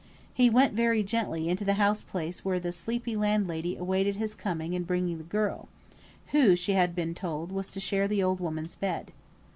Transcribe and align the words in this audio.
He 0.33 0.49
went 0.49 0.73
very 0.73 1.03
gently 1.03 1.47
into 1.47 1.63
the 1.63 1.75
house 1.75 2.01
place 2.01 2.43
where 2.43 2.59
the 2.59 2.71
sleepy 2.71 3.15
landlady 3.15 3.75
awaited 3.77 4.15
his 4.15 4.33
coming 4.33 4.73
and 4.73 4.81
his 4.81 4.87
bringing 4.87 5.19
the 5.19 5.23
girl, 5.23 5.69
who, 6.31 6.55
she 6.55 6.71
had 6.73 6.95
been 6.95 7.13
told, 7.13 7.51
was 7.51 7.69
to 7.69 7.79
share 7.79 8.07
the 8.07 8.23
old 8.23 8.39
woman's 8.39 8.73
bed. 8.73 9.11